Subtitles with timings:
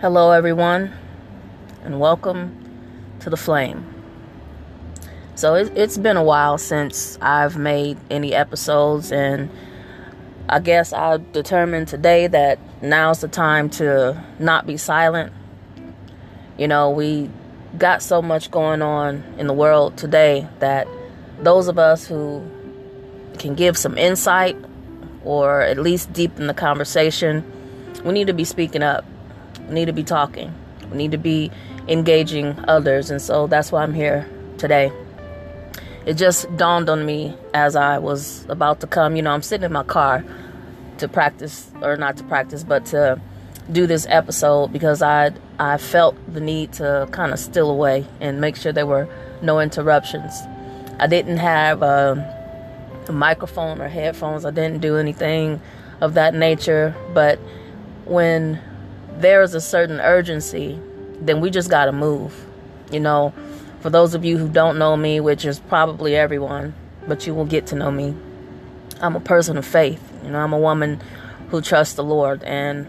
[0.00, 0.94] Hello, everyone,
[1.84, 2.56] and welcome
[3.20, 3.84] to the flame.
[5.34, 9.50] So, it, has been a while since I've made any episodes, and
[10.48, 15.34] I guess I determined today that now's the time to not be silent.
[16.56, 17.28] You know, we
[17.76, 20.88] got so much going on in the world today that
[21.40, 22.42] those of us who
[23.38, 24.56] can give some insight
[25.26, 27.44] or at least deepen the conversation,
[28.02, 29.04] we need to be speaking up
[29.70, 30.52] we need to be talking.
[30.90, 31.50] We need to be
[31.88, 33.10] engaging others.
[33.10, 34.92] And so that's why I'm here today.
[36.06, 39.14] It just dawned on me as I was about to come.
[39.14, 40.24] You know, I'm sitting in my car
[40.98, 43.20] to practice, or not to practice, but to
[43.70, 45.30] do this episode because I
[45.60, 49.08] I felt the need to kind of steal away and make sure there were
[49.42, 50.32] no interruptions.
[50.98, 54.44] I didn't have a, a microphone or headphones.
[54.44, 55.60] I didn't do anything
[56.00, 56.96] of that nature.
[57.14, 57.38] But
[58.06, 58.60] when
[59.20, 60.78] there is a certain urgency,
[61.20, 62.46] then we just got to move.
[62.90, 63.32] You know,
[63.80, 66.74] for those of you who don't know me, which is probably everyone,
[67.06, 68.14] but you will get to know me.
[69.00, 70.02] I'm a person of faith.
[70.24, 71.00] You know, I'm a woman
[71.48, 72.42] who trusts the Lord.
[72.44, 72.88] And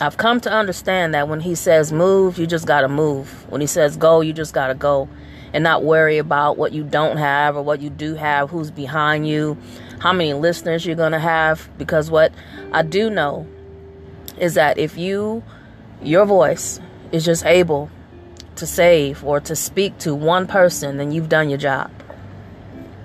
[0.00, 3.50] I've come to understand that when He says move, you just got to move.
[3.50, 5.08] When He says go, you just got to go.
[5.54, 9.28] And not worry about what you don't have or what you do have, who's behind
[9.28, 9.58] you,
[9.98, 11.68] how many listeners you're going to have.
[11.76, 12.32] Because what
[12.72, 13.46] I do know
[14.42, 15.40] is that if you,
[16.02, 16.80] your voice
[17.12, 17.88] is just able
[18.56, 21.92] to save or to speak to one person, then you've done your job.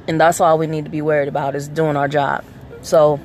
[0.07, 2.43] And that's all we need to be worried about is doing our job.
[2.81, 3.19] So,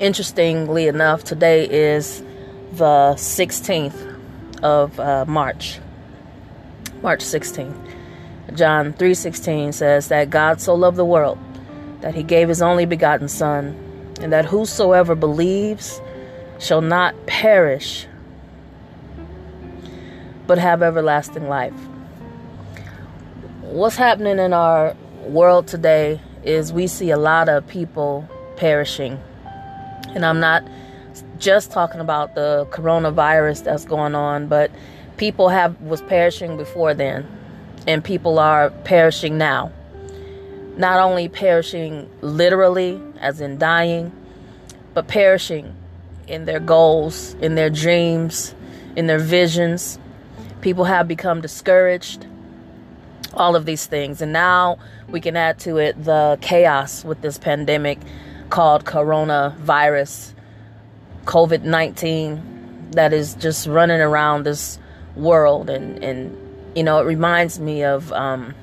[0.00, 2.20] interestingly enough, today is
[2.72, 4.18] the 16th
[4.64, 5.78] of uh, March.
[7.00, 7.76] March 16th.
[8.54, 11.38] John 3:16 says that God so loved the world
[12.00, 13.76] that he gave his only begotten son
[14.20, 16.00] and that whosoever believes
[16.58, 18.06] shall not perish,
[20.46, 21.74] but have everlasting life.
[23.62, 29.20] What's happening in our world today is we see a lot of people perishing.
[30.14, 30.66] And I'm not
[31.38, 34.70] just talking about the coronavirus that's going on, but
[35.16, 37.26] people have was perishing before then
[37.86, 39.72] and people are perishing now.
[40.76, 44.12] Not only perishing literally as in dying,
[44.94, 45.74] but perishing
[46.28, 48.54] in their goals, in their dreams,
[48.96, 49.98] in their visions.
[50.60, 52.26] People have become discouraged.
[53.34, 54.20] All of these things.
[54.20, 54.78] And now
[55.08, 57.98] we can add to it the chaos with this pandemic
[58.50, 60.32] called coronavirus,
[61.24, 64.78] COVID 19, that is just running around this
[65.14, 65.70] world.
[65.70, 66.36] And, and
[66.74, 68.54] you know, it reminds me of um,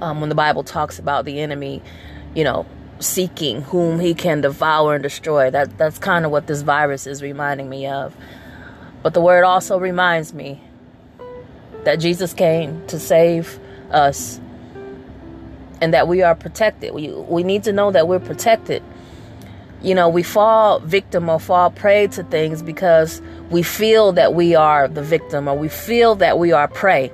[0.00, 1.82] um, when the Bible talks about the enemy,
[2.34, 2.66] you know,
[3.04, 5.50] seeking whom he can devour and destroy.
[5.50, 8.16] That that's kind of what this virus is reminding me of.
[9.02, 10.60] But the word also reminds me
[11.84, 13.58] that Jesus came to save
[13.90, 14.40] us
[15.80, 16.94] and that we are protected.
[16.94, 18.82] We we need to know that we're protected.
[19.82, 23.20] You know, we fall victim or fall prey to things because
[23.50, 27.12] we feel that we are the victim or we feel that we are prey.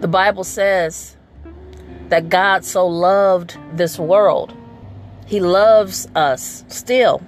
[0.00, 1.16] The Bible says
[2.10, 4.54] that God so loved this world.
[5.26, 7.22] He loves us still.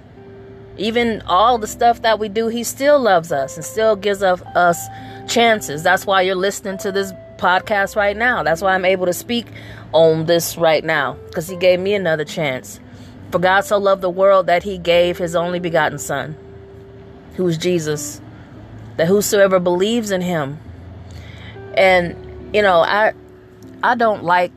[0.77, 4.87] Even all the stuff that we do, He still loves us and still gives us
[5.27, 5.83] chances.
[5.83, 8.43] That's why you're listening to this podcast right now.
[8.43, 9.47] That's why I'm able to speak
[9.91, 12.79] on this right now because He gave me another chance.
[13.31, 16.35] For God so loved the world that He gave His only begotten Son,
[17.35, 18.21] who is Jesus,
[18.97, 20.59] that whosoever believes in Him.
[21.75, 22.15] And,
[22.53, 23.13] you know, I.
[23.85, 24.53] I don't like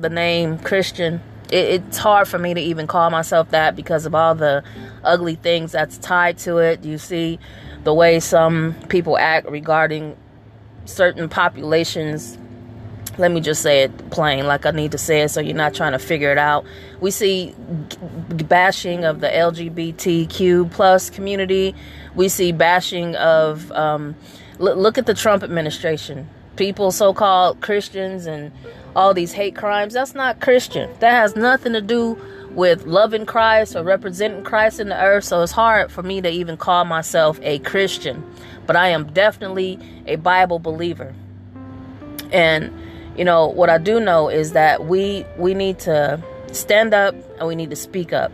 [0.00, 1.20] the name Christian.
[1.50, 4.62] It, it's hard for me to even call myself that because of all the
[5.04, 6.84] ugly things that's tied to it.
[6.84, 7.38] You see
[7.84, 10.16] the way some people act regarding
[10.84, 12.38] certain populations.
[13.18, 15.74] Let me just say it plain, like I need to say it so you're not
[15.74, 16.64] trying to figure it out.
[17.00, 17.54] We see
[18.48, 21.74] bashing of the LGBTQ plus community.
[22.14, 24.14] We see bashing of, um,
[24.58, 26.28] look at the Trump administration.
[26.56, 28.52] People, so called Christians and
[28.96, 29.94] all these hate crimes.
[29.94, 30.90] That's not Christian.
[31.00, 32.18] That has nothing to do
[32.50, 35.24] with loving Christ or representing Christ in the earth.
[35.24, 38.24] So it's hard for me to even call myself a Christian.
[38.66, 41.14] But I am definitely a Bible believer.
[42.32, 42.72] And
[43.16, 46.22] you know, what I do know is that we we need to
[46.52, 48.32] stand up and we need to speak up.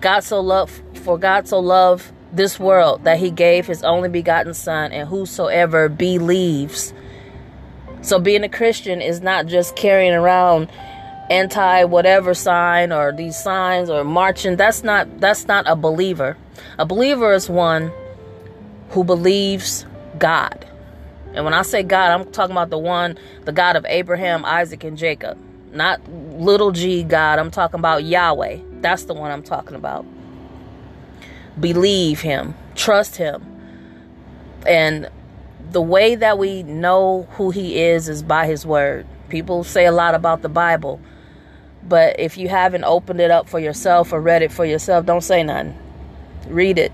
[0.00, 4.54] God so loved for God so loved this world that he gave his only begotten
[4.54, 6.92] son and whosoever believes
[8.02, 10.70] so being a Christian is not just carrying around
[11.30, 14.56] anti whatever sign or these signs or marching.
[14.56, 16.36] That's not that's not a believer.
[16.78, 17.92] A believer is one
[18.90, 19.86] who believes
[20.18, 20.66] God.
[21.32, 24.82] And when I say God, I'm talking about the one, the God of Abraham, Isaac,
[24.82, 25.38] and Jacob.
[25.72, 27.38] Not little g God.
[27.38, 28.58] I'm talking about Yahweh.
[28.80, 30.04] That's the one I'm talking about.
[31.58, 33.46] Believe Him, trust Him.
[34.66, 35.08] And
[35.70, 39.06] the way that we know who He is is by His Word.
[39.28, 41.00] People say a lot about the Bible,
[41.82, 45.22] but if you haven't opened it up for yourself or read it for yourself, don't
[45.22, 45.76] say nothing.
[46.48, 46.92] Read it.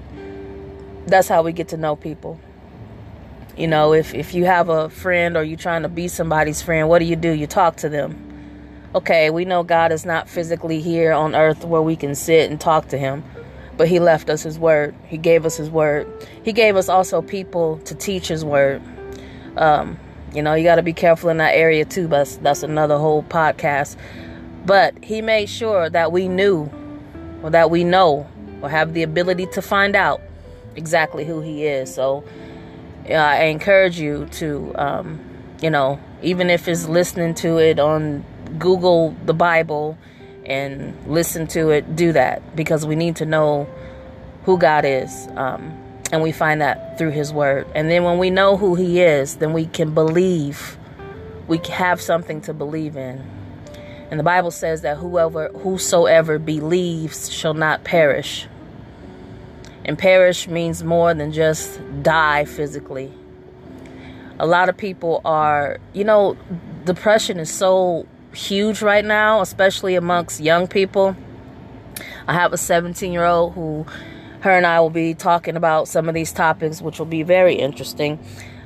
[1.06, 2.40] That's how we get to know people.
[3.56, 6.88] You know, if, if you have a friend or you're trying to be somebody's friend,
[6.88, 7.30] what do you do?
[7.30, 8.22] You talk to them.
[8.94, 12.60] Okay, we know God is not physically here on earth where we can sit and
[12.60, 13.24] talk to Him,
[13.76, 14.94] but He left us His Word.
[15.06, 16.06] He gave us His Word.
[16.42, 18.82] He gave us also people to teach His Word.
[19.56, 19.98] Um,
[20.32, 23.22] you know, you got to be careful in that area too, but that's another whole
[23.22, 23.96] podcast.
[24.64, 26.70] But He made sure that we knew,
[27.42, 28.28] or that we know,
[28.62, 30.20] or have the ability to find out
[30.74, 31.94] exactly who He is.
[31.94, 32.24] So,
[33.08, 35.20] I encourage you to, um,
[35.62, 38.24] you know, even if it's listening to it on
[38.58, 39.96] Google the Bible
[40.46, 43.68] and listen to it, do that because we need to know
[44.44, 45.28] who God is.
[45.36, 45.82] Um,
[46.12, 47.66] and we find that through His Word.
[47.74, 50.78] And then when we know who He is, then we can believe.
[51.48, 53.24] We have something to believe in.
[54.10, 58.46] And the Bible says that whoever, whosoever believes shall not perish,
[59.84, 63.12] and perish means more than just die physically.
[64.38, 66.36] A lot of people are, you know,
[66.84, 68.06] depression is so
[68.36, 71.16] huge right now, especially amongst young people.
[72.26, 73.86] I have a 17 year old who,
[74.40, 77.54] her and I will be talking about some of these topics, which will be very
[77.54, 78.18] interesting.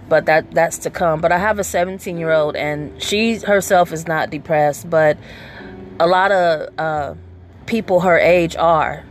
[0.08, 1.20] But that that's to come.
[1.20, 5.16] But I have a 17 year old, and she herself is not depressed, but
[6.00, 7.14] a lot of uh,
[7.66, 9.04] people her age are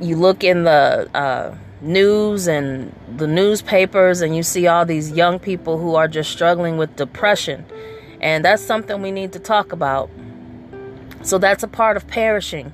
[0.00, 5.38] you look in the uh, news and the newspapers and you see all these young
[5.38, 7.64] people who are just struggling with depression.
[8.26, 10.10] And that's something we need to talk about.
[11.22, 12.72] So that's a part of perishing.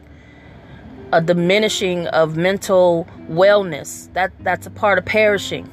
[1.12, 4.10] A diminishing of mental wellness.
[4.14, 5.68] That that's a part of perishing.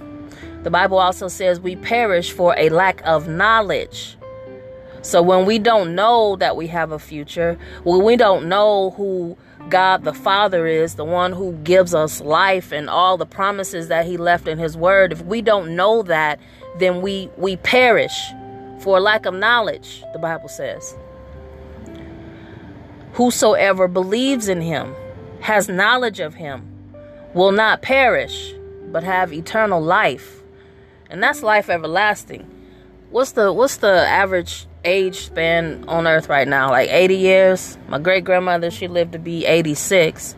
[0.64, 4.18] The Bible also says we perish for a lack of knowledge.
[5.02, 9.38] So when we don't know that we have a future, when we don't know who
[9.70, 14.06] God the Father is, the one who gives us life and all the promises that
[14.06, 16.38] he left in his word, if we don't know that,
[16.80, 18.34] then we we perish
[18.80, 20.96] for lack of knowledge, the Bible says.
[23.14, 24.96] Whosoever believes in him,
[25.42, 26.70] has knowledge of him,
[27.34, 28.54] will not perish,
[28.92, 30.42] but have eternal life.
[31.10, 32.48] And that's life everlasting.
[33.10, 38.00] What's the what's the average age span on earth right now like 80 years my
[38.00, 40.36] great grandmother she lived to be 86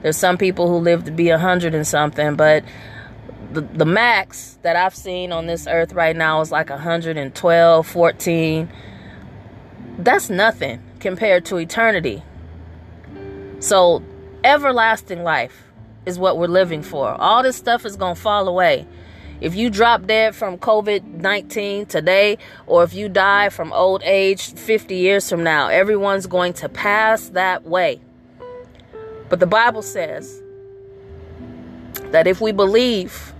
[0.00, 2.64] there's some people who live to be 100 and something but
[3.54, 8.68] the, the max that i've seen on this earth right now is like 112 14
[9.98, 12.22] that's nothing compared to eternity.
[13.60, 14.02] So
[14.42, 15.64] everlasting life
[16.04, 17.10] is what we're living for.
[17.10, 18.86] All this stuff is going to fall away.
[19.40, 24.54] If you drop dead from COVID 19 today, or if you die from old age
[24.54, 28.00] 50 years from now, everyone's going to pass that way.
[29.28, 30.42] But the Bible says
[32.12, 33.33] that if we believe,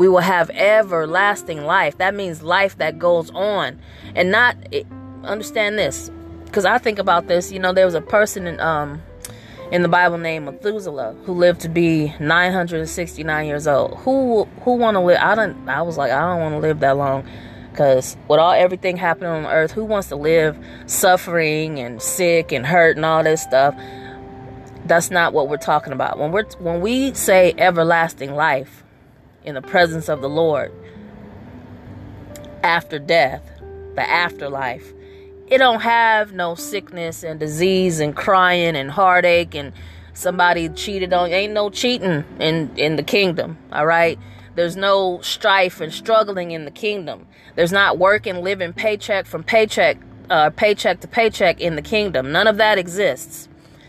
[0.00, 1.98] we will have everlasting life.
[1.98, 3.78] That means life that goes on.
[4.14, 4.56] And not,
[5.24, 6.10] understand this,
[6.46, 7.52] because I think about this.
[7.52, 9.02] You know, there was a person in, um,
[9.70, 13.98] in the Bible named Methuselah, who lived to be 969 years old.
[13.98, 15.18] Who who want to live?
[15.20, 15.68] I don't.
[15.68, 17.28] I was like, I don't want to live that long,
[17.70, 22.64] because with all everything happening on earth, who wants to live suffering and sick and
[22.64, 23.74] hurt and all this stuff?
[24.86, 26.18] That's not what we're talking about.
[26.18, 28.82] When we're when we say everlasting life
[29.44, 30.72] in the presence of the Lord.
[32.62, 33.42] After death,
[33.94, 34.92] the afterlife
[35.50, 39.72] it don't have no sickness and disease and crying and heartache and
[40.14, 44.18] somebody cheated on ain't no cheating in in the kingdom all right?
[44.54, 47.26] There's no strife and struggling in the kingdom.
[47.54, 52.30] There's not working living paycheck from paycheck uh, paycheck to paycheck in the kingdom.
[52.30, 53.48] None of that exists.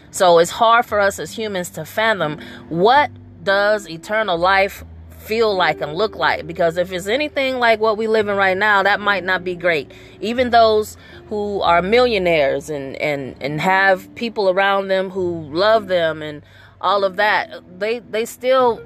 [0.10, 2.40] So it's hard for us as humans to fathom
[2.70, 3.12] what
[3.44, 4.84] does eternal life
[5.22, 6.48] feel like and look like.
[6.48, 9.56] Because if it's anything like what we live in right now that might not be
[9.56, 9.92] great.
[10.20, 10.98] Even those
[11.28, 16.42] who are millionaires and and and have people around them who love them and
[16.80, 18.82] all of that they they still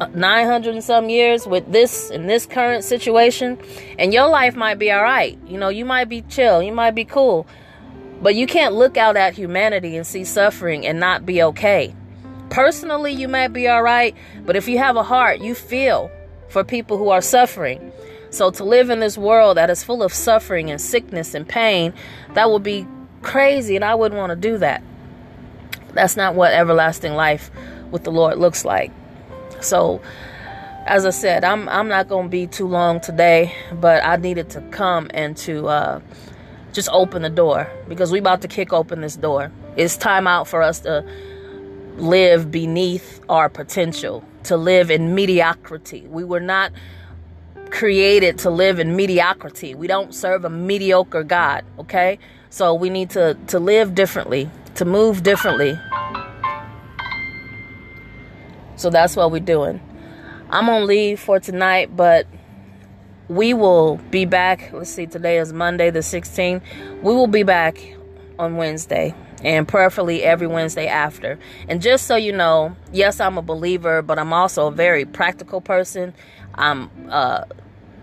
[0.00, 3.58] uh, 900 and some years with this in this current situation
[3.98, 5.38] and your life might be all right.
[5.46, 7.46] You know you might be chill you might be cool
[8.20, 11.94] but you can't look out at humanity and see suffering and not be okay
[12.50, 14.14] personally you might be all right,
[14.44, 16.10] but if you have a heart, you feel
[16.48, 17.92] for people who are suffering.
[18.30, 21.94] So to live in this world that is full of suffering and sickness and pain,
[22.34, 22.86] that would be
[23.22, 24.82] crazy and I wouldn't want to do that.
[25.94, 27.50] That's not what everlasting life
[27.90, 28.92] with the Lord looks like.
[29.60, 30.00] So
[30.86, 34.50] as I said, I'm I'm not going to be too long today, but I needed
[34.50, 36.00] to come and to uh,
[36.72, 39.52] just open the door because we about to kick open this door.
[39.76, 41.04] It's time out for us to
[41.98, 46.06] live beneath our potential, to live in mediocrity.
[46.08, 46.72] We were not
[47.70, 49.74] created to live in mediocrity.
[49.74, 52.18] We don't serve a mediocre God, okay?
[52.50, 55.78] So we need to to live differently, to move differently.
[58.76, 59.80] So that's what we're doing.
[60.50, 62.26] I'm on leave for tonight, but
[63.28, 64.72] we will be back.
[64.72, 66.62] Let's see, today is Monday the 16th.
[67.02, 67.97] We will be back
[68.38, 69.14] on Wednesday
[69.44, 71.38] and prayerfully every Wednesday after.
[71.68, 75.60] And just so you know, yes, I'm a believer, but I'm also a very practical
[75.60, 76.14] person.
[76.54, 77.44] I'm uh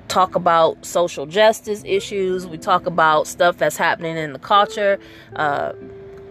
[0.07, 2.45] talk about social justice issues.
[2.45, 4.99] We talk about stuff that's happening in the culture.
[5.35, 5.73] Uh,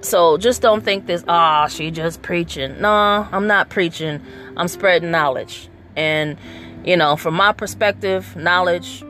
[0.01, 2.81] so just don't think this, ah, oh, she just preaching.
[2.81, 4.21] No, I'm not preaching.
[4.57, 5.69] I'm spreading knowledge.
[5.97, 6.39] And,
[6.85, 9.03] you know, from my perspective, knowledge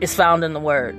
[0.00, 0.96] is found in the Word.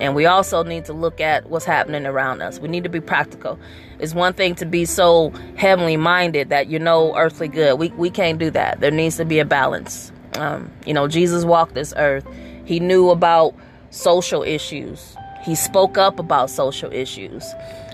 [0.00, 2.58] And we also need to look at what's happening around us.
[2.58, 3.58] We need to be practical.
[3.98, 7.78] It's one thing to be so heavenly minded that you know earthly good.
[7.78, 8.80] We, we can't do that.
[8.80, 10.10] There needs to be a balance.
[10.34, 12.26] Um, you know, Jesus walked this earth.
[12.64, 13.54] He knew about
[13.90, 15.16] social issues.
[15.42, 17.44] He spoke up about social issues.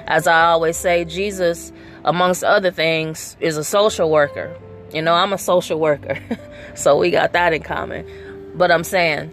[0.06, 1.72] As I always say, Jesus,
[2.04, 4.54] amongst other things, is a social worker.
[4.92, 6.18] You know, I'm a social worker.
[6.74, 8.06] so we got that in common.
[8.54, 9.32] But I'm saying,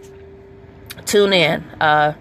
[1.06, 1.62] tune in.
[1.80, 2.14] Uh,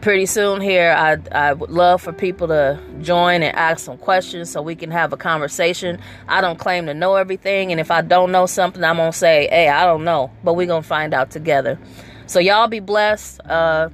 [0.00, 4.50] pretty soon here, I, I would love for people to join and ask some questions
[4.50, 6.00] so we can have a conversation.
[6.28, 7.70] I don't claim to know everything.
[7.70, 10.30] And if I don't know something, I'm to say, hey, I don't know.
[10.42, 11.78] But we're to find out together.
[12.26, 13.40] So y'all be blessed.
[13.44, 13.90] Uh,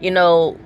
[0.00, 0.58] you know,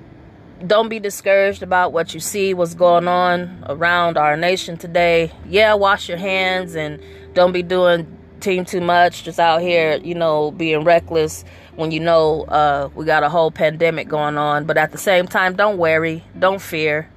[0.65, 5.31] don't be discouraged about what you see, what's going on around our nation today.
[5.47, 7.01] Yeah, wash your hands and
[7.33, 11.43] don't be doing team too much, just out here, you know, being reckless
[11.75, 14.65] when you know uh, we got a whole pandemic going on.
[14.65, 17.09] But at the same time, don't worry, don't fear.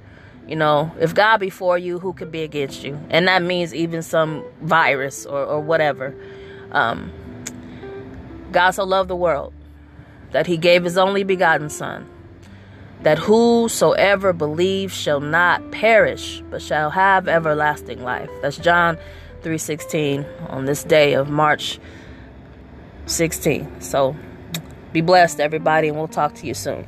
[0.47, 2.99] You know, if God be for you, who could be against you?
[3.09, 6.15] And that means even some virus or, or whatever.
[6.71, 7.11] Um,
[8.51, 9.53] God so loved the world
[10.31, 12.09] that he gave his only begotten Son
[13.05, 18.97] that whosoever believes shall not perish but shall have everlasting life that's john
[19.45, 21.79] 316 on this day of march
[23.05, 24.15] 16 so
[24.91, 26.87] be blessed everybody and we'll talk to you soon